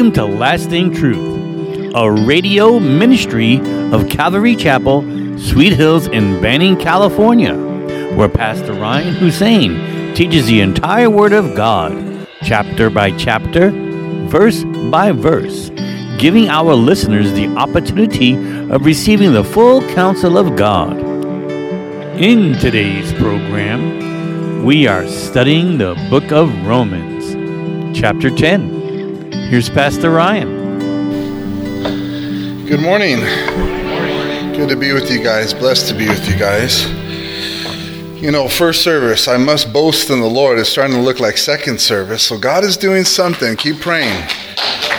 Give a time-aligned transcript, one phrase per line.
[0.00, 3.60] Welcome to Lasting Truth, a radio ministry
[3.92, 5.02] of Calvary Chapel,
[5.38, 7.54] Sweet Hills in Banning, California,
[8.14, 13.70] where Pastor Ryan Hussein teaches the entire Word of God, chapter by chapter,
[14.26, 15.68] verse by verse,
[16.16, 18.36] giving our listeners the opportunity
[18.70, 20.96] of receiving the full counsel of God.
[22.18, 27.34] In today's program, we are studying the book of Romans,
[27.94, 28.79] chapter 10.
[29.32, 30.78] Here's Pastor Ryan.
[32.66, 33.20] Good morning.
[34.56, 35.54] Good to be with you guys.
[35.54, 36.86] Blessed to be with you guys.
[38.20, 40.58] You know, first service, I must boast in the Lord.
[40.58, 42.24] It's starting to look like second service.
[42.24, 43.56] So God is doing something.
[43.56, 44.28] Keep praying.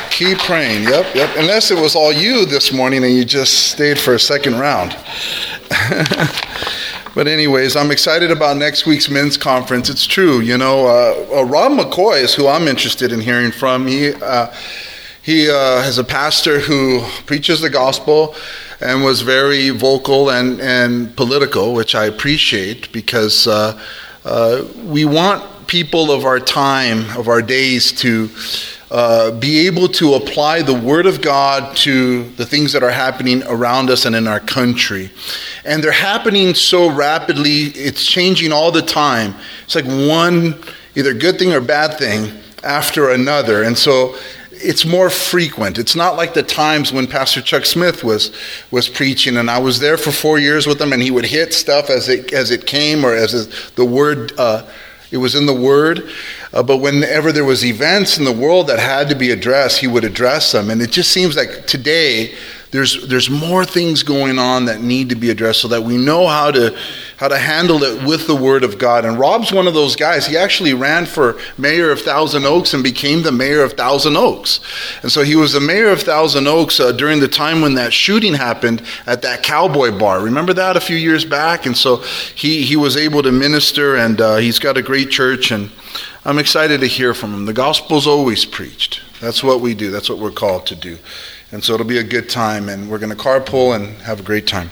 [0.09, 0.83] Keep praying.
[0.83, 1.29] Yep, yep.
[1.37, 4.95] Unless it was all you this morning and you just stayed for a second round.
[7.13, 9.89] But anyways, I'm excited about next week's men's conference.
[9.89, 10.87] It's true, you know.
[10.87, 13.85] Uh, uh, Rob McCoy is who I'm interested in hearing from.
[13.85, 14.53] He uh,
[15.21, 18.33] he uh, is a pastor who preaches the gospel
[18.79, 23.77] and was very vocal and and political, which I appreciate because uh,
[24.23, 28.29] uh, we want people of our time, of our days, to
[28.91, 33.41] uh, be able to apply the Word of God to the things that are happening
[33.43, 35.09] around us and in our country.
[35.63, 39.33] And they're happening so rapidly, it's changing all the time.
[39.63, 40.61] It's like one
[40.95, 43.63] either good thing or bad thing after another.
[43.63, 44.17] And so
[44.51, 45.79] it's more frequent.
[45.79, 48.35] It's not like the times when Pastor Chuck Smith was
[48.71, 51.53] was preaching, and I was there for four years with him, and he would hit
[51.53, 54.67] stuff as it as it came or as the word uh,
[55.11, 56.09] it was in the Word.
[56.53, 59.87] Uh, but whenever there was events in the world that had to be addressed, he
[59.87, 60.69] would address them.
[60.69, 62.33] And it just seems like today
[62.71, 66.25] there's there's more things going on that need to be addressed so that we know
[66.27, 66.77] how to
[67.17, 69.03] how to handle it with the word of God.
[69.03, 70.25] And Rob's one of those guys.
[70.25, 74.61] He actually ran for mayor of Thousand Oaks and became the mayor of Thousand Oaks.
[75.03, 77.91] And so he was the mayor of Thousand Oaks uh, during the time when that
[77.91, 80.21] shooting happened at that cowboy bar.
[80.21, 81.65] Remember that a few years back?
[81.65, 85.51] And so he he was able to minister, and uh, he's got a great church
[85.51, 85.71] and.
[86.23, 87.45] I'm excited to hear from him.
[87.45, 89.01] The gospel's always preached.
[89.19, 89.89] That's what we do.
[89.89, 90.99] That's what we're called to do.
[91.51, 94.23] And so it'll be a good time, and we're going to carpool and have a
[94.23, 94.69] great time.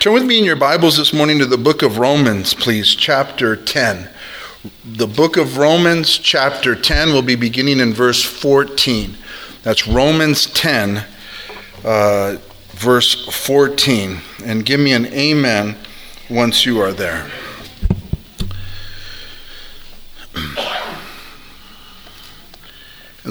[0.00, 3.56] Turn with me in your Bibles this morning to the book of Romans, please, chapter
[3.56, 4.10] 10.
[4.84, 9.16] The book of Romans, chapter 10, will be beginning in verse 14.
[9.62, 11.06] That's Romans 10,
[11.84, 12.36] uh,
[12.72, 14.20] verse 14.
[14.44, 15.76] And give me an amen
[16.28, 17.30] once you are there.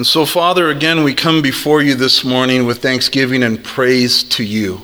[0.00, 4.42] And so, Father, again, we come before you this morning with thanksgiving and praise to
[4.42, 4.80] you.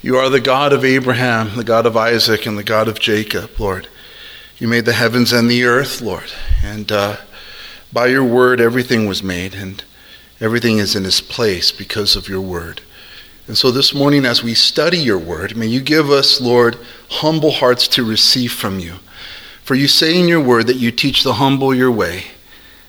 [0.00, 3.58] You are the God of Abraham, the God of Isaac, and the God of Jacob,
[3.58, 3.88] Lord.
[4.58, 6.32] You made the heavens and the earth, Lord.
[6.62, 7.16] And uh,
[7.92, 9.82] by your word, everything was made, and
[10.40, 12.80] everything is in its place because of your word.
[13.48, 16.78] And so this morning, as we study your word, may you give us, Lord,
[17.10, 19.00] humble hearts to receive from you.
[19.64, 22.26] For you say in your word that you teach the humble your way.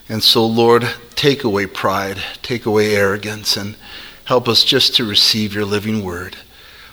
[0.10, 3.76] And so, Lord, take away pride, take away arrogance, and
[4.26, 6.36] help us just to receive your living word.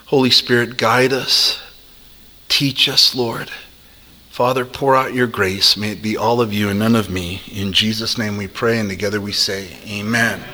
[0.06, 1.60] Holy Spirit, guide us,
[2.48, 3.50] teach us, Lord.
[4.28, 5.78] Father, pour out your grace.
[5.78, 7.40] May it be all of you and none of me.
[7.50, 10.44] In Jesus' name we pray, and together we say, Amen.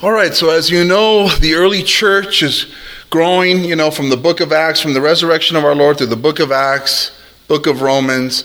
[0.00, 2.74] All right, so as you know, the early church is
[3.10, 6.06] growing, you know, from the book of Acts, from the resurrection of our Lord through
[6.06, 7.10] the book of Acts,
[7.48, 8.44] book of Romans.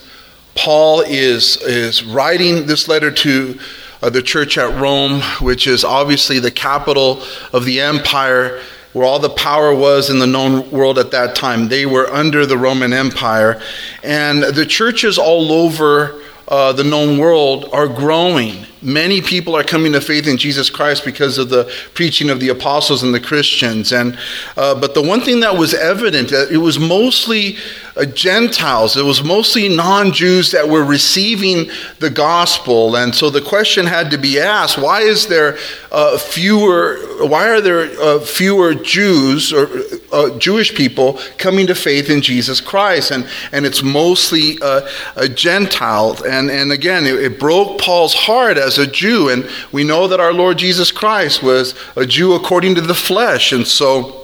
[0.57, 3.59] Paul is, is writing this letter to
[4.01, 7.21] uh, the church at Rome, which is obviously the capital
[7.53, 8.61] of the empire
[8.93, 11.67] where all the power was in the known world at that time.
[11.67, 13.61] They were under the Roman Empire.
[14.03, 18.65] And the churches all over uh, the known world are growing.
[18.81, 22.49] Many people are coming to faith in Jesus Christ because of the preaching of the
[22.49, 23.91] apostles and the Christians.
[23.91, 24.17] And
[24.55, 27.57] uh, but the one thing that was evident, uh, it was mostly
[28.05, 28.95] Gentiles.
[28.97, 32.95] It was mostly non-Jews that were receiving the gospel.
[32.95, 35.57] And so the question had to be asked: Why is there
[35.91, 36.97] uh, fewer?
[37.27, 39.67] Why are there uh, fewer Jews or
[40.11, 43.11] uh, Jewish people coming to faith in Jesus Christ?
[43.11, 46.17] And and it's mostly a Gentile.
[46.25, 49.29] And and again, it, it broke Paul's heart as a Jew.
[49.29, 53.51] And we know that our Lord Jesus Christ was a Jew according to the flesh.
[53.51, 54.16] And so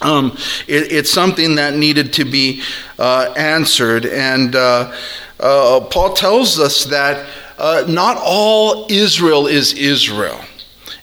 [0.00, 0.36] um,
[0.66, 2.62] it, it's something that needed to be
[2.98, 4.06] uh, answered.
[4.06, 4.92] And uh,
[5.38, 10.40] uh, Paul tells us that uh, not all Israel is Israel.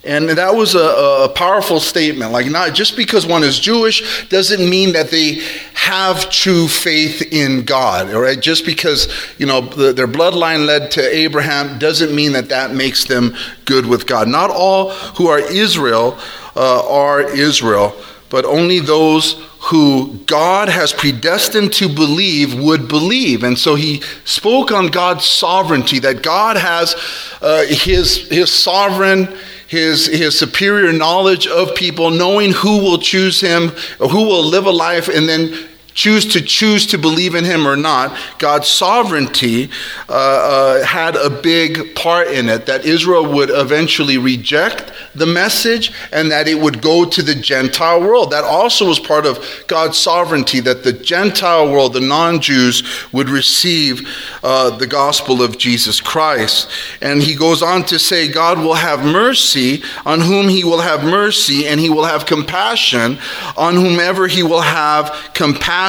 [0.04, 2.32] And that was a, a, powerful statement.
[2.32, 5.42] Like, not just because one is Jewish doesn't mean that they
[5.74, 8.14] have true faith in God.
[8.14, 12.48] All right, just because you know the, their bloodline led to Abraham doesn't mean that
[12.50, 13.36] that makes them
[13.66, 14.30] good with God.
[14.30, 16.18] Not all who are Israel
[16.56, 17.94] uh, are Israel,
[18.29, 23.44] but only those who God has predestined to believe would believe.
[23.44, 26.95] And so he spoke on God's sovereignty, that God has
[27.41, 29.35] uh, his, his sovereign,
[29.68, 33.69] his, his superior knowledge of people, knowing who will choose him,
[34.00, 35.68] who will live a life, and then
[35.98, 39.72] choose to choose to believe in him or not, God's sovereignty
[40.08, 42.68] uh, uh, had a big part in it.
[42.68, 48.00] That Israel would eventually reject the message and that it would go to the Gentile
[48.00, 48.30] world.
[48.30, 53.28] That also was part of God's sovereignty, that the Gentile world, the non Jews, would
[53.28, 54.08] receive
[54.44, 56.70] uh, the gospel of Jesus Christ.
[57.02, 61.04] And he goes on to say, God will have mercy on whom he will have
[61.04, 63.18] mercy, and he will have compassion
[63.58, 65.87] on whomever he will have compassion.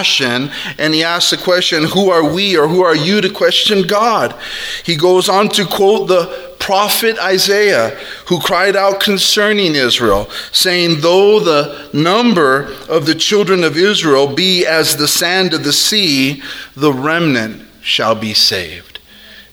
[0.78, 4.34] And he asks the question, Who are we or who are you to question God?
[4.84, 7.90] He goes on to quote the prophet Isaiah,
[8.26, 14.66] who cried out concerning Israel, saying, Though the number of the children of Israel be
[14.66, 16.42] as the sand of the sea,
[16.76, 19.00] the remnant shall be saved.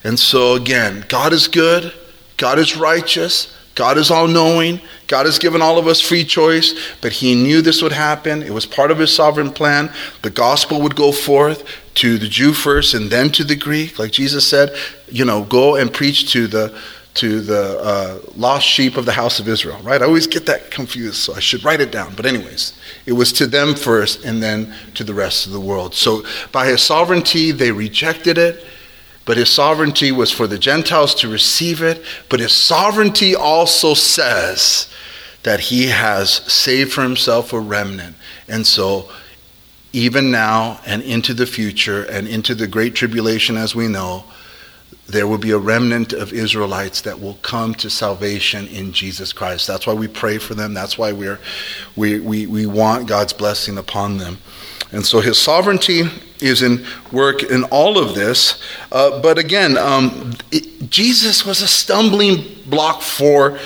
[0.04, 1.94] And so, again, God is good,
[2.38, 4.80] God is righteous, God is all knowing.
[5.08, 8.42] God has given all of us free choice, but He knew this would happen.
[8.42, 9.92] It was part of His sovereign plan.
[10.22, 11.64] The gospel would go forth
[11.96, 14.00] to the Jew first and then to the Greek.
[14.00, 14.76] Like Jesus said,
[15.08, 16.82] you know, go and preach to the
[17.16, 20.02] to the uh, lost sheep of the house of Israel, right?
[20.02, 22.14] I always get that confused, so I should write it down.
[22.14, 22.74] But, anyways,
[23.06, 25.96] it was to them first and then to the rest of the world.
[25.96, 28.66] So, by his sovereignty, they rejected it,
[29.26, 32.04] but his sovereignty was for the Gentiles to receive it.
[32.30, 34.88] But his sovereignty also says
[35.44, 38.16] that he has saved for himself a remnant.
[38.48, 39.10] And so,
[39.94, 44.26] even now and into the future and into the great tribulation as we know,
[45.08, 49.68] there will be a remnant of Israelites that will come to salvation in Jesus Christ.
[49.68, 50.74] That's why we pray for them.
[50.74, 51.40] That's why we're,
[51.96, 54.40] we, we, we want God's blessing upon them.
[54.92, 56.04] And so his sovereignty
[56.40, 58.62] is in work in all of this.
[58.92, 63.60] Uh, but again, um, it, Jesus was a stumbling block for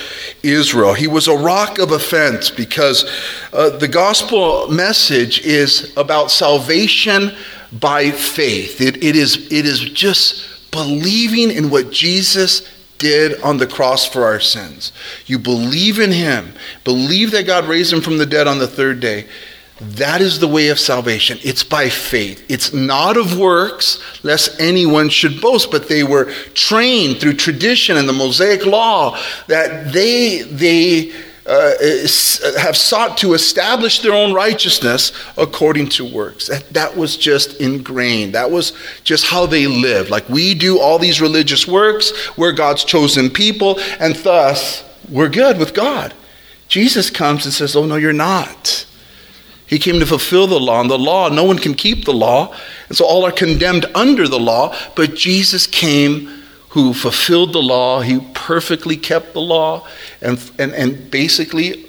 [0.43, 0.93] Israel.
[0.93, 3.05] He was a rock of offense because
[3.53, 7.35] uh, the gospel message is about salvation
[7.71, 8.81] by faith.
[8.81, 12.67] It, it, is, it is just believing in what Jesus
[12.97, 14.91] did on the cross for our sins.
[15.25, 18.99] You believe in him, believe that God raised him from the dead on the third
[18.99, 19.27] day.
[19.81, 21.39] That is the way of salvation.
[21.41, 22.45] It's by faith.
[22.49, 28.07] It's not of works, lest anyone should boast, but they were trained through tradition and
[28.07, 29.17] the Mosaic law
[29.47, 31.13] that they, they,
[31.49, 31.71] uh,
[32.59, 36.47] have sought to establish their own righteousness according to works.
[36.47, 38.35] That, that was just ingrained.
[38.35, 38.73] That was
[39.03, 40.11] just how they lived.
[40.11, 45.57] Like we do all these religious works, we're God's chosen people, and thus we're good
[45.57, 46.13] with God.
[46.67, 48.85] Jesus comes and says, Oh, no, you're not.
[49.69, 52.55] He came to fulfill the law, and the law, no one can keep the law,
[52.87, 58.01] and so all are condemned under the law, but Jesus came who fulfilled the law.
[58.01, 59.87] He perfectly kept the law.
[60.21, 61.85] And, and, and basically,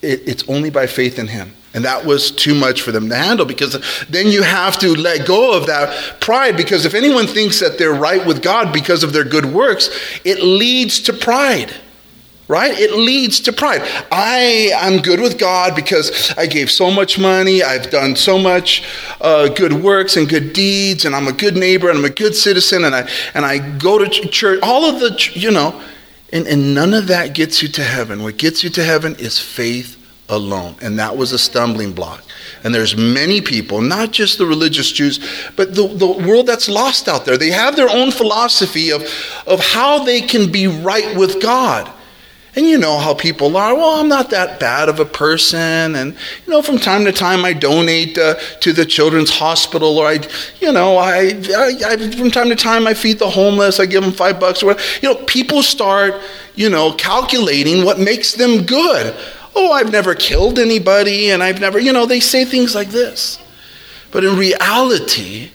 [0.00, 1.54] it, it's only by faith in him.
[1.74, 5.26] And that was too much for them to handle because then you have to let
[5.26, 6.56] go of that pride.
[6.56, 9.88] Because if anyone thinks that they're right with God because of their good works,
[10.24, 11.74] it leads to pride
[12.52, 12.78] right?
[12.78, 13.80] It leads to pride.
[14.12, 18.84] I am good with God because I gave so much money, I've done so much
[19.22, 22.34] uh, good works and good deeds, and I'm a good neighbor, and I'm a good
[22.34, 24.60] citizen, and I and I go to church.
[24.62, 25.80] All of the, you know,
[26.30, 28.22] and, and none of that gets you to heaven.
[28.22, 29.96] What gets you to heaven is faith
[30.28, 32.22] alone, and that was a stumbling block.
[32.64, 35.18] And there's many people, not just the religious Jews,
[35.56, 37.38] but the, the world that's lost out there.
[37.38, 39.02] They have their own philosophy of,
[39.46, 41.90] of how they can be right with God.
[42.54, 43.74] And you know how people are.
[43.74, 45.94] Well, I'm not that bad of a person.
[45.94, 46.12] And,
[46.46, 50.20] you know, from time to time I donate uh, to the children's hospital or I,
[50.60, 53.80] you know, I, I, I, from time to time I feed the homeless.
[53.80, 54.86] I give them five bucks or whatever.
[55.00, 56.14] You know, people start,
[56.54, 59.16] you know, calculating what makes them good.
[59.56, 63.38] Oh, I've never killed anybody and I've never, you know, they say things like this.
[64.10, 65.51] But in reality,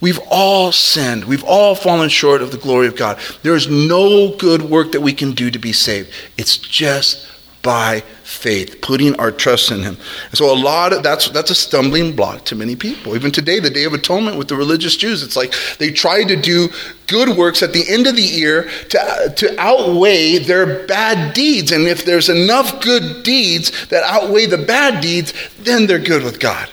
[0.00, 1.24] We've all sinned.
[1.24, 3.18] We've all fallen short of the glory of God.
[3.42, 6.12] There is no good work that we can do to be saved.
[6.36, 7.26] It's just
[7.66, 9.96] by faith, putting our trust in Him.
[10.28, 13.16] And so a lot of that's that's a stumbling block to many people.
[13.16, 16.36] Even today, the Day of Atonement with the religious Jews, it's like they try to
[16.36, 16.68] do
[17.08, 21.72] good works at the end of the year to, to outweigh their bad deeds.
[21.72, 26.38] And if there's enough good deeds that outweigh the bad deeds, then they're good with
[26.38, 26.70] God.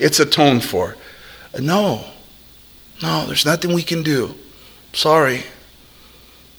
[0.00, 0.96] it's atoned for.
[1.60, 2.11] No,
[3.02, 4.34] no, there's nothing we can do.
[4.92, 5.42] Sorry.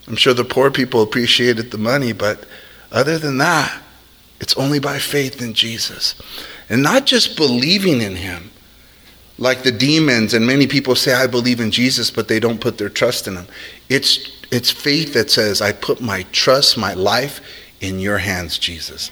[0.08, 2.46] I'm sure the poor people appreciated the money, but
[2.92, 3.82] other than that,
[4.40, 6.16] it's only by faith in Jesus.
[6.70, 8.52] And not just believing in Him,
[9.38, 12.78] like the demons, and many people say, I believe in Jesus, but they don't put
[12.78, 13.48] their trust in Him.
[13.90, 17.40] It's, it's faith that says, I put my trust, my life
[17.80, 19.12] in your hands, Jesus.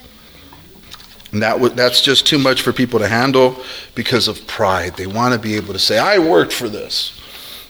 [1.31, 3.55] And that w- that's just too much for people to handle
[3.95, 4.97] because of pride.
[4.97, 7.20] They want to be able to say, I worked for this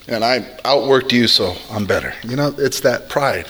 [0.08, 2.14] and I outworked you, so I'm better.
[2.24, 3.46] You know, it's that pride.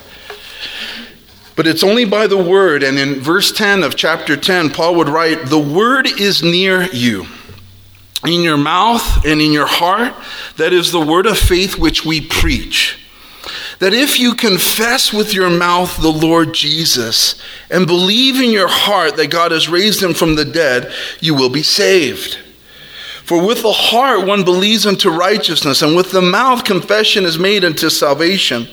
[1.57, 2.83] But it's only by the word.
[2.83, 7.27] And in verse 10 of chapter 10, Paul would write, The word is near you,
[8.25, 10.15] in your mouth and in your heart.
[10.57, 12.99] That is the word of faith which we preach.
[13.81, 19.17] That if you confess with your mouth the Lord Jesus and believe in your heart
[19.17, 22.39] that God has raised him from the dead, you will be saved.
[23.25, 27.65] For with the heart one believes unto righteousness, and with the mouth confession is made
[27.65, 28.67] unto salvation.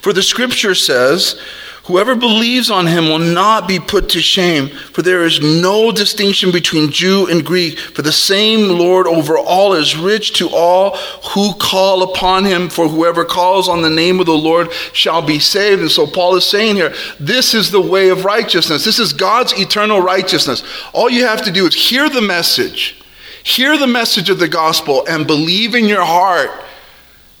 [0.00, 1.40] For the scripture says,
[1.86, 6.50] Whoever believes on him will not be put to shame, for there is no distinction
[6.50, 10.96] between Jew and Greek, for the same Lord over all is rich to all
[11.32, 15.38] who call upon him, for whoever calls on the name of the Lord shall be
[15.38, 15.80] saved.
[15.80, 18.84] And so Paul is saying here, this is the way of righteousness.
[18.84, 20.64] This is God's eternal righteousness.
[20.92, 23.00] All you have to do is hear the message,
[23.46, 26.50] hear the message of the gospel, and believe in your heart.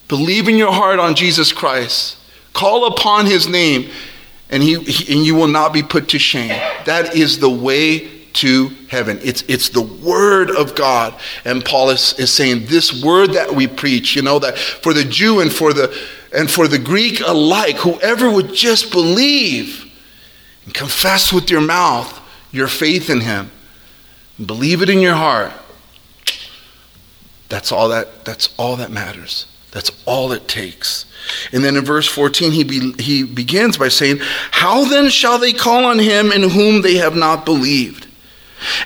[0.06, 2.16] Believe in your heart on Jesus Christ.
[2.52, 3.90] Call upon his name
[4.48, 6.50] and, he, he, and you will not be put to shame.
[6.84, 9.18] That is the way to heaven.
[9.20, 11.18] It's, it's the word of God.
[11.44, 15.02] And Paul is, is saying this word that we preach, you know, that for the
[15.02, 15.92] Jew and for the,
[16.32, 19.92] and for the Greek alike, whoever would just believe
[20.64, 22.20] and confess with your mouth
[22.52, 23.50] your faith in him,
[24.44, 25.52] believe it in your heart,
[27.48, 29.46] that's all that, that's all that matters.
[29.70, 31.04] That's all it takes.
[31.52, 34.18] And then in verse 14, he, be, he begins by saying,
[34.50, 38.06] How then shall they call on him in whom they have not believed?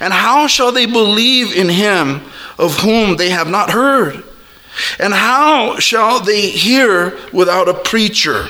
[0.01, 2.23] And how shall they believe in him
[2.59, 4.25] of whom they have not heard?
[4.99, 8.47] And how shall they hear without a preacher?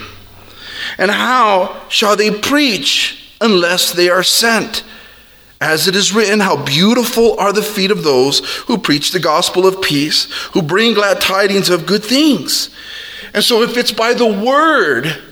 [0.98, 4.82] And how shall they preach unless they are sent?
[5.60, 9.66] As it is written, How beautiful are the feet of those who preach the gospel
[9.66, 12.70] of peace, who bring glad tidings of good things.
[13.34, 15.22] And so, if it's by the word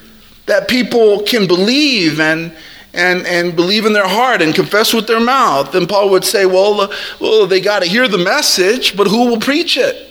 [0.47, 2.53] that people can believe and
[2.95, 6.47] and, and believe in their heart and confess with their mouth, then Paul would say,
[6.47, 10.09] well, uh, well they got to hear the message, but who will preach it?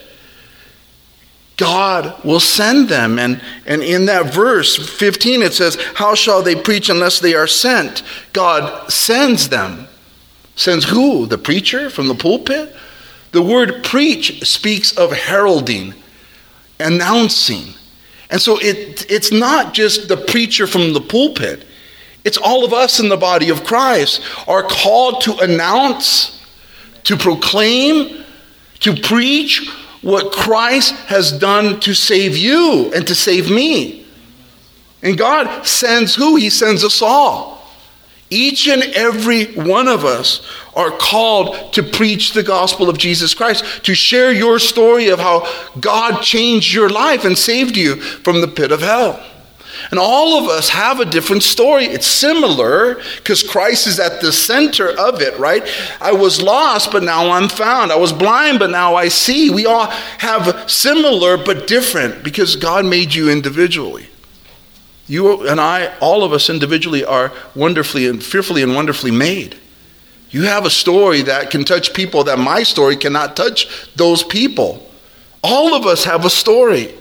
[1.57, 3.17] God will send them.
[3.17, 7.47] And, and in that verse 15, it says, How shall they preach unless they are
[7.47, 8.03] sent?
[8.31, 9.86] God sends them.
[10.57, 11.27] Sends who?
[11.27, 12.75] The preacher from the pulpit?
[13.31, 15.93] The word preach speaks of heralding,
[16.79, 17.75] announcing.
[18.29, 21.63] And so it, it's not just the preacher from the pulpit,
[22.25, 26.43] it's all of us in the body of Christ are called to announce,
[27.03, 28.25] to proclaim,
[28.79, 29.71] to preach
[30.01, 34.05] what Christ has done to save you and to save me.
[35.03, 36.35] And God sends who?
[36.35, 37.56] He sends us all.
[38.29, 43.85] Each and every one of us are called to preach the gospel of Jesus Christ,
[43.85, 45.47] to share your story of how
[45.79, 49.23] God changed your life and saved you from the pit of hell.
[49.91, 51.85] And all of us have a different story.
[51.85, 55.63] It's similar because Christ is at the center of it, right?
[56.01, 57.91] I was lost, but now I'm found.
[57.91, 59.49] I was blind, but now I see.
[59.49, 64.07] We all have similar but different because God made you individually.
[65.07, 69.57] You and I, all of us individually, are wonderfully and fearfully and wonderfully made.
[70.29, 74.85] You have a story that can touch people that my story cannot touch those people.
[75.41, 76.93] All of us have a story.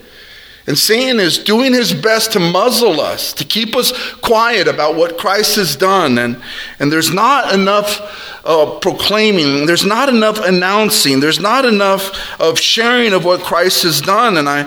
[0.69, 5.17] And Satan is doing his best to muzzle us, to keep us quiet about what
[5.17, 6.19] Christ has done.
[6.19, 6.43] And,
[6.81, 13.13] and there's not enough uh, proclaiming, there's not enough announcing, there's not enough of sharing
[13.13, 14.37] of what Christ has done.
[14.37, 14.63] And I,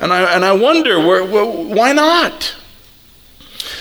[0.00, 2.56] and I, and I wonder, where, why not?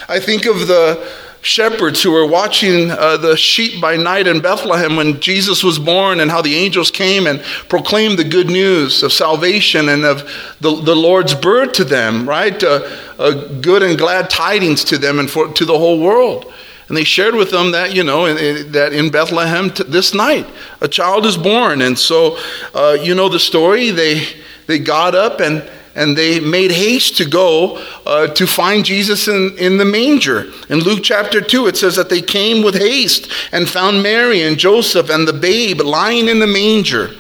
[0.07, 1.09] I think of the
[1.41, 6.19] shepherds who were watching uh, the sheep by night in Bethlehem when Jesus was born
[6.19, 10.19] and how the angels came and proclaimed the good news of salvation and of
[10.59, 12.63] the, the Lord's birth to them, right?
[12.63, 12.81] Uh,
[13.19, 13.31] uh,
[13.61, 16.51] good and glad tidings to them and for, to the whole world.
[16.87, 20.13] And they shared with them that, you know, in, in, that in Bethlehem t- this
[20.13, 20.47] night,
[20.81, 21.81] a child is born.
[21.81, 22.37] And so,
[22.75, 23.89] uh, you know the story.
[23.89, 24.23] They,
[24.67, 29.57] they got up and and they made haste to go uh, to find Jesus in,
[29.57, 30.51] in the manger.
[30.69, 34.57] In Luke chapter 2, it says that they came with haste and found Mary and
[34.57, 37.11] Joseph and the babe lying in the manger.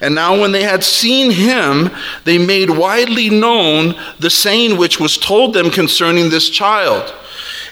[0.00, 1.90] And now, when they had seen him,
[2.24, 7.14] they made widely known the saying which was told them concerning this child.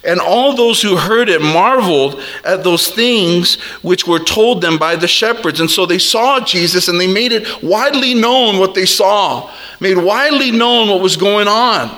[0.05, 4.97] And all those who heard it marveled at those things which were told them by
[4.97, 5.61] the shepherds.
[5.61, 9.97] And so they saw Jesus and they made it widely known what they saw, made
[9.97, 11.89] widely known what was going on,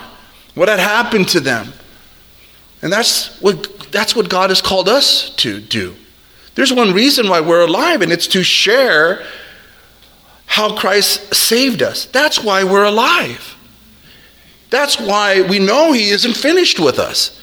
[0.55, 1.73] what had happened to them.
[2.83, 5.95] And that's what, that's what God has called us to do.
[6.55, 9.25] There's one reason why we're alive, and it's to share
[10.45, 12.05] how Christ saved us.
[12.07, 13.57] That's why we're alive.
[14.71, 17.41] That's why we know He isn't finished with us.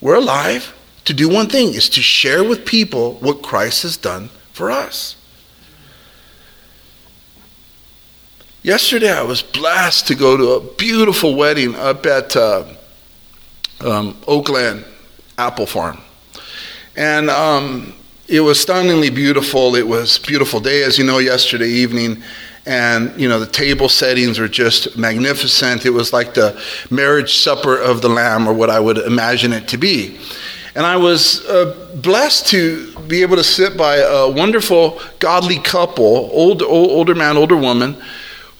[0.00, 4.28] We're alive to do one thing is to share with people what Christ has done
[4.52, 5.16] for us.
[8.62, 12.64] Yesterday, I was blessed to go to a beautiful wedding up at uh,
[13.80, 14.84] um, Oak Glen
[15.38, 15.98] Apple Farm.
[16.94, 17.94] And um,
[18.28, 19.74] it was stunningly beautiful.
[19.74, 22.22] It was beautiful day, as you know, yesterday evening.
[22.66, 25.86] And, you know, the table settings were just magnificent.
[25.86, 29.66] It was like the marriage supper of the Lamb, or what I would imagine it
[29.68, 30.18] to be.
[30.74, 36.04] And I was uh, blessed to be able to sit by a wonderful, godly couple,
[36.04, 37.96] old, old, older man, older woman,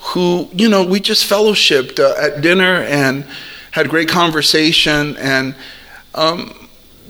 [0.00, 3.24] who, you know, we just fellowshipped uh, at dinner and
[3.70, 5.16] had great conversation.
[5.18, 5.54] And
[6.14, 6.59] um,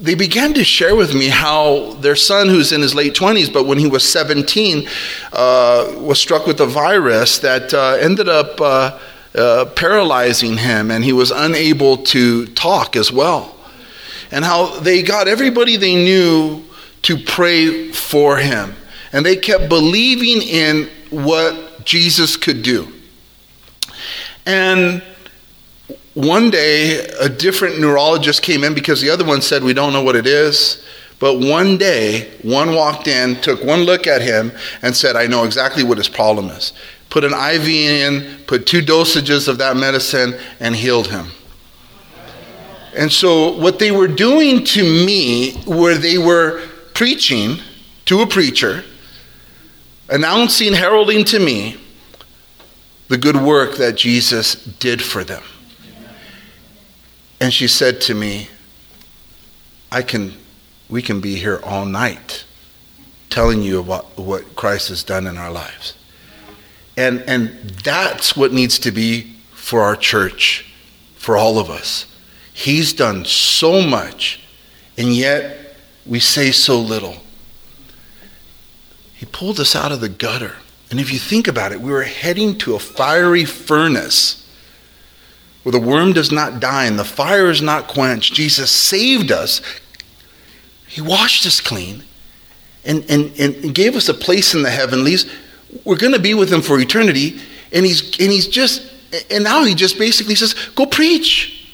[0.01, 3.67] they began to share with me how their son, who's in his late 20s, but
[3.67, 4.87] when he was 17,
[5.31, 8.99] uh, was struck with a virus that uh, ended up uh,
[9.35, 13.55] uh, paralyzing him, and he was unable to talk as well.
[14.31, 16.63] And how they got everybody they knew
[17.03, 18.73] to pray for him.
[19.13, 22.91] And they kept believing in what Jesus could do.
[24.45, 25.03] And
[26.13, 30.03] one day, a different neurologist came in because the other one said, We don't know
[30.03, 30.83] what it is.
[31.19, 35.43] But one day, one walked in, took one look at him, and said, I know
[35.43, 36.73] exactly what his problem is.
[37.11, 41.27] Put an IV in, put two dosages of that medicine, and healed him.
[42.97, 47.59] And so, what they were doing to me, where they were preaching
[48.05, 48.83] to a preacher,
[50.09, 51.77] announcing, heralding to me
[53.07, 55.43] the good work that Jesus did for them.
[57.41, 58.49] And she said to me,
[59.91, 60.35] I can,
[60.87, 62.45] we can be here all night
[63.31, 65.95] telling you about what Christ has done in our lives.
[66.95, 67.49] And, and
[67.83, 70.71] that's what needs to be for our church,
[71.15, 72.05] for all of us.
[72.53, 74.41] He's done so much,
[74.95, 77.15] and yet we say so little.
[79.15, 80.57] He pulled us out of the gutter.
[80.91, 84.40] And if you think about it, we were heading to a fiery furnace
[85.63, 88.33] where the worm does not die and the fire is not quenched.
[88.33, 89.61] Jesus saved us.
[90.87, 92.03] He washed us clean
[92.83, 95.31] and, and, and gave us a place in the heavenlies.
[95.85, 97.39] We're going to be with him for eternity.
[97.71, 98.91] And he's, and he's just,
[99.29, 101.69] and now he just basically says, go preach.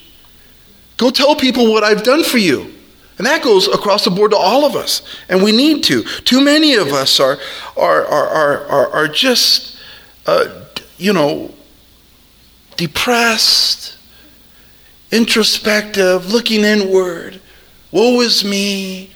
[0.98, 2.74] Go tell people what I've done for you.
[3.18, 5.02] And that goes across the board to all of us.
[5.30, 6.04] And we need to.
[6.04, 7.38] Too many of us are,
[7.76, 9.78] are, are, are, are, are just,
[10.28, 10.66] uh,
[10.98, 11.52] you know,
[12.78, 13.98] depressed,
[15.12, 17.42] introspective, looking inward.
[17.92, 19.12] Woe is me,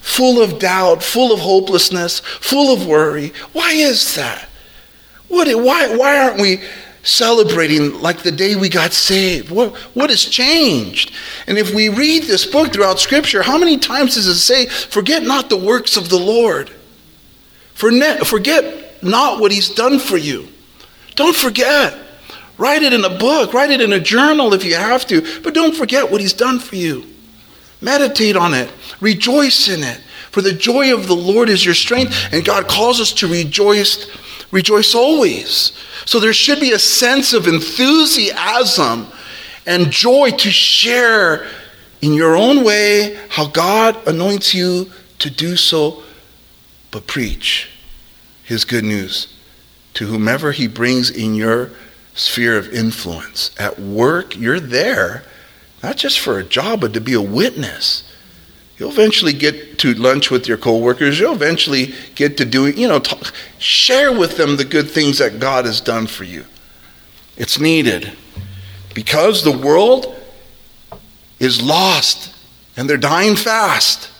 [0.00, 3.32] full of doubt, full of hopelessness, full of worry.
[3.52, 4.48] Why is that?
[5.28, 6.62] What, why, why aren't we
[7.02, 9.50] celebrating like the day we got saved?
[9.50, 11.12] What, what has changed?
[11.46, 15.22] And if we read this book throughout Scripture, how many times does it say, Forget
[15.22, 16.70] not the works of the Lord?
[17.74, 20.48] Forget not what He's done for you.
[21.14, 22.05] Don't forget.
[22.58, 25.54] Write it in a book, write it in a journal if you have to, but
[25.54, 27.04] don't forget what He's done for you.
[27.80, 30.00] Meditate on it, rejoice in it.
[30.30, 34.06] For the joy of the Lord is your strength, and God calls us to rejoice,
[34.50, 35.72] rejoice always.
[36.04, 39.06] So there should be a sense of enthusiasm
[39.66, 41.46] and joy to share
[42.02, 46.02] in your own way how God anoints you to do so,
[46.90, 47.70] but preach
[48.44, 49.34] His good news
[49.94, 51.70] to whomever He brings in your
[52.16, 53.52] sphere of influence.
[53.58, 55.22] At work, you're there
[55.82, 58.02] not just for a job, but to be a witness.
[58.76, 61.20] You'll eventually get to lunch with your coworkers.
[61.20, 65.38] You'll eventually get to do, you know, talk, share with them the good things that
[65.38, 66.44] God has done for you.
[67.36, 68.12] It's needed
[68.94, 70.14] because the world
[71.38, 72.34] is lost
[72.76, 74.10] and they're dying fast.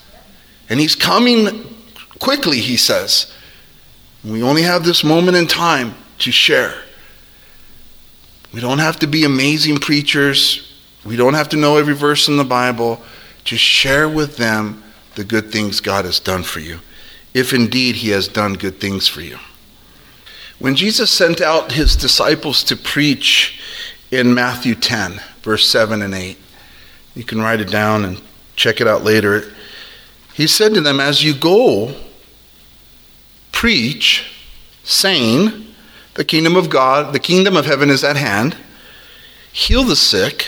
[0.68, 1.76] And He's coming
[2.18, 3.32] quickly, He says.
[4.24, 6.74] We only have this moment in time to share.
[8.52, 10.72] We don't have to be amazing preachers.
[11.04, 13.02] We don't have to know every verse in the Bible.
[13.44, 14.82] Just share with them
[15.14, 16.80] the good things God has done for you,
[17.34, 19.38] if indeed He has done good things for you.
[20.58, 23.60] When Jesus sent out his disciples to preach
[24.10, 26.38] in Matthew 10, verse 7 and 8,
[27.14, 28.22] you can write it down and
[28.56, 29.52] check it out later.
[30.32, 31.94] He said to them, As you go,
[33.52, 34.30] preach,
[34.82, 35.65] saying,
[36.16, 38.56] The kingdom of God, the kingdom of heaven is at hand.
[39.52, 40.46] Heal the sick,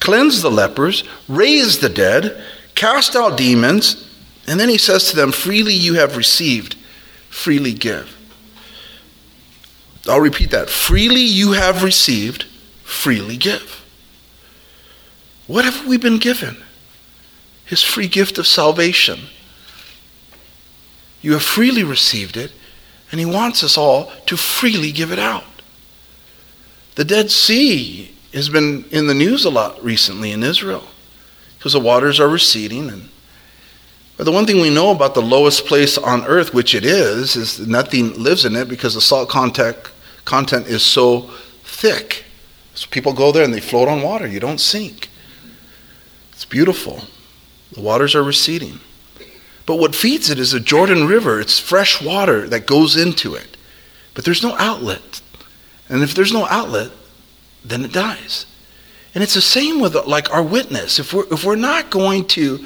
[0.00, 4.08] cleanse the lepers, raise the dead, cast out demons.
[4.48, 6.74] And then he says to them, Freely you have received,
[7.28, 8.16] freely give.
[10.08, 10.68] I'll repeat that.
[10.68, 12.44] Freely you have received,
[12.82, 13.84] freely give.
[15.46, 16.56] What have we been given?
[17.64, 19.20] His free gift of salvation.
[21.22, 22.50] You have freely received it,
[23.10, 25.44] and He wants us all to freely give it out.
[26.94, 30.84] The Dead Sea has been in the news a lot recently in Israel
[31.58, 33.08] because the waters are receding and
[34.20, 37.36] but the one thing we know about the lowest place on earth, which it is,
[37.36, 39.78] is nothing lives in it because the salt content,
[40.26, 41.30] content is so
[41.62, 42.26] thick.
[42.74, 44.26] So people go there and they float on water.
[44.26, 45.08] You don't sink.
[46.32, 47.04] It's beautiful.
[47.72, 48.80] The waters are receding.
[49.66, 51.40] But what feeds it is a Jordan River.
[51.40, 53.56] It's fresh water that goes into it.
[54.14, 55.20] But there's no outlet.
[55.88, 56.90] And if there's no outlet,
[57.64, 58.46] then it dies.
[59.14, 60.98] And it's the same with like our witness.
[60.98, 62.64] If we're, if we're not going to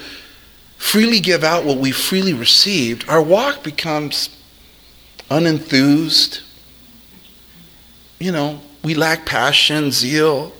[0.77, 4.29] freely give out what we freely received, our walk becomes
[5.29, 6.41] unenthused.
[8.19, 10.53] You know, we lack passion, zeal.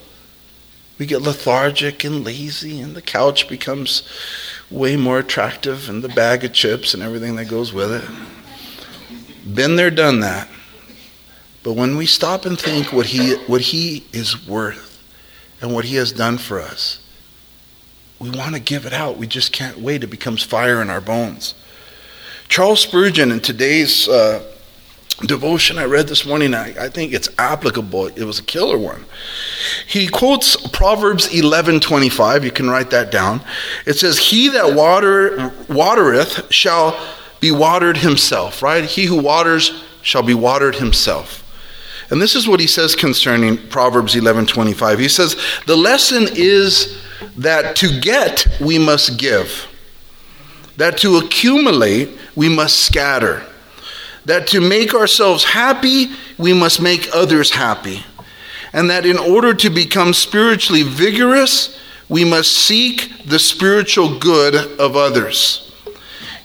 [0.98, 4.08] We get lethargic and lazy, and the couch becomes
[4.72, 9.56] way more attractive, and the bag of chips and everything that goes with it.
[9.56, 10.48] Been there, done that.
[11.64, 15.04] But when we stop and think what he, what he is worth
[15.62, 17.00] and what he has done for us,
[18.20, 19.18] we want to give it out.
[19.18, 20.04] We just can't wait.
[20.04, 21.54] It becomes fire in our bones.
[22.48, 24.44] Charles Spurgeon, in today's uh,
[25.22, 28.08] devotion I read this morning, I, I think it's applicable.
[28.08, 29.06] It was a killer one.
[29.88, 32.44] He quotes Proverbs 11:25.
[32.44, 33.42] You can write that down.
[33.86, 37.00] It says, "He that water, watereth shall
[37.40, 38.84] be watered himself." Right?
[38.84, 41.44] He who waters shall be watered himself.
[42.10, 45.00] And this is what he says concerning Proverbs 11:25.
[45.00, 46.98] He says, "The lesson is
[47.38, 49.68] that to get we must give,
[50.78, 53.44] that to accumulate we must scatter,
[54.26, 58.04] that to make ourselves happy we must make others happy,
[58.74, 64.96] and that in order to become spiritually vigorous we must seek the spiritual good of
[64.96, 65.72] others.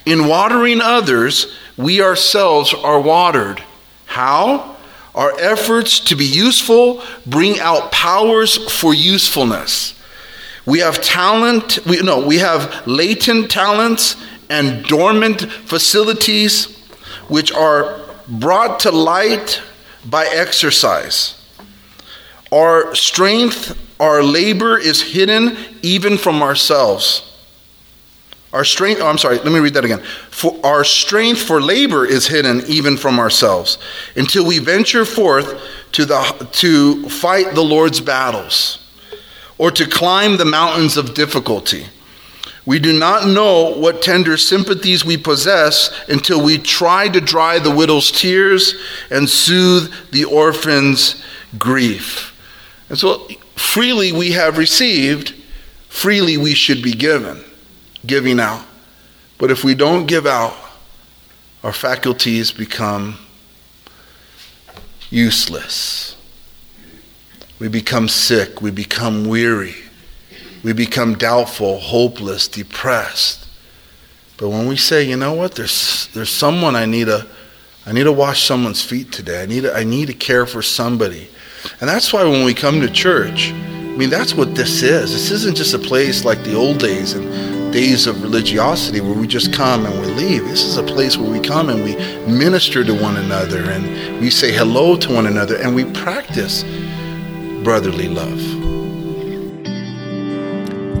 [0.05, 3.63] In watering others, we ourselves are watered.
[4.05, 4.75] How?
[5.13, 9.93] Our efforts to be useful bring out powers for usefulness.
[10.65, 14.15] We have talent, we no, we have latent talents
[14.49, 16.80] and dormant facilities
[17.31, 19.61] which are brought to light
[20.05, 21.41] by exercise.
[22.51, 27.25] Our strength, our labor is hidden even from ourselves.
[28.51, 30.01] Our strength, oh, I'm sorry, let me read that again.
[30.29, 33.77] For our strength for labor is hidden even from ourselves
[34.17, 35.57] until we venture forth
[35.93, 38.85] to, the, to fight the Lord's battles
[39.57, 41.85] or to climb the mountains of difficulty.
[42.65, 47.71] We do not know what tender sympathies we possess until we try to dry the
[47.71, 48.75] widow's tears
[49.09, 51.23] and soothe the orphan's
[51.57, 52.37] grief.
[52.89, 55.33] And so, freely we have received,
[55.89, 57.43] freely we should be given,
[58.05, 58.65] giving out.
[59.39, 60.55] But if we don't give out,
[61.63, 63.17] our faculties become
[65.09, 66.15] useless.
[67.59, 68.61] We become sick.
[68.61, 69.75] We become weary.
[70.63, 73.47] We become doubtful, hopeless, depressed.
[74.37, 77.27] But when we say, you know what, there's, there's someone I need to,
[77.85, 79.41] I need to wash someone's feet today.
[79.41, 81.29] I need, to, I need to care for somebody.
[81.79, 85.11] And that's why when we come to church, I mean, that's what this is.
[85.11, 89.27] This isn't just a place like the old days and days of religiosity where we
[89.27, 90.43] just come and we leave.
[90.45, 91.95] This is a place where we come and we
[92.31, 96.63] minister to one another and we say hello to one another and we practice
[97.63, 98.60] brotherly love.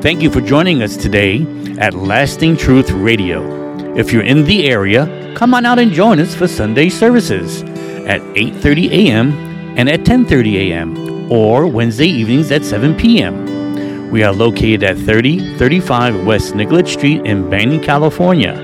[0.01, 1.45] Thank you for joining us today
[1.77, 3.95] at Lasting Truth Radio.
[3.95, 7.61] If you're in the area, come on out and join us for Sunday services
[8.09, 9.31] at 8:30 a.m.
[9.77, 11.31] and at 10:30 a.m.
[11.31, 14.09] or Wednesday evenings at 7 p.m.
[14.09, 18.57] We are located at 3035 West Nicollet Street in Banning, California.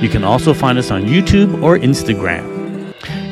[0.00, 2.55] You can also find us on YouTube or Instagram.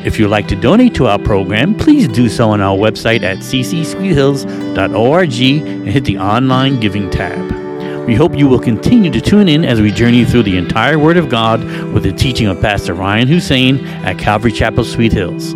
[0.04, 3.38] If you'd like to donate to our program, please do so on our website at
[3.38, 8.06] ccsweethills.org and hit the online giving tab.
[8.06, 11.16] We hope you will continue to tune in as we journey through the entire Word
[11.16, 11.64] of God
[11.94, 15.54] with the teaching of Pastor Ryan Hussein at Calvary Chapel, Sweet Hills.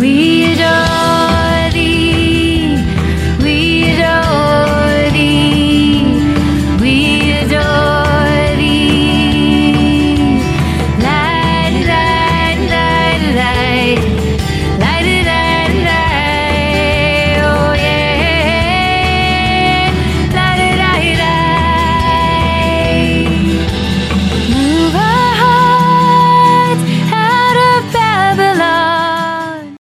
[0.00, 1.27] We adore